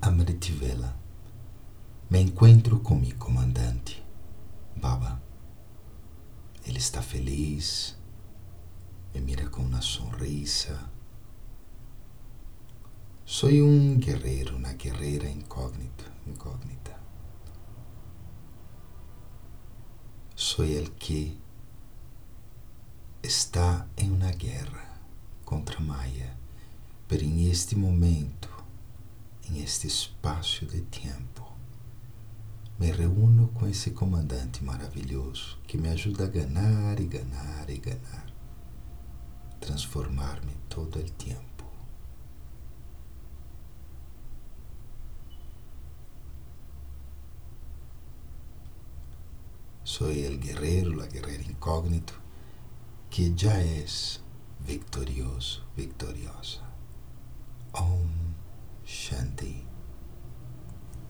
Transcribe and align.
Amritvela, 0.00 0.96
me 2.08 2.20
encontro 2.20 2.78
com 2.80 2.94
meu 2.94 3.16
comandante, 3.16 4.04
Baba. 4.76 5.20
Ele 6.64 6.78
está 6.78 7.02
feliz, 7.02 7.96
me 9.12 9.20
mira 9.20 9.48
com 9.48 9.62
uma 9.62 9.82
sonrisa. 9.82 10.78
Sou 13.24 13.50
um 13.50 13.98
guerreiro, 13.98 14.56
uma 14.56 14.72
guerreira 14.72 15.28
incógnita, 15.28 16.04
incógnita. 16.26 16.96
Sou 20.36 20.64
el 20.64 20.90
que 20.92 21.36
está 23.20 23.86
em 23.96 24.12
uma 24.12 24.30
guerra 24.30 24.96
contra 25.44 25.80
Maya, 25.80 26.36
pero 27.08 27.24
em 27.24 27.50
este 27.50 27.74
momento, 27.74 28.47
em 29.50 29.62
este 29.62 29.86
espaço 29.86 30.66
de 30.66 30.82
tempo, 30.82 31.46
me 32.78 32.90
reúno 32.92 33.48
com 33.48 33.66
esse 33.66 33.90
comandante 33.90 34.62
maravilhoso 34.62 35.58
que 35.66 35.78
me 35.78 35.88
ajuda 35.88 36.24
a 36.24 36.28
ganhar 36.28 37.00
e 37.00 37.06
ganhar 37.06 37.68
e 37.70 37.78
ganhar, 37.78 38.26
transformar-me 39.60 40.54
todo 40.68 40.98
o 40.98 41.10
tempo. 41.12 41.48
Soy 49.82 50.20
el 50.20 50.38
guerrero, 50.38 50.94
la 50.94 51.06
guerrera 51.06 51.42
incógnito 51.42 52.12
que 53.10 53.32
já 53.34 53.58
és 53.58 54.20
victorioso, 54.60 55.64
victoriosa. 55.74 56.77
thee. 59.38 59.67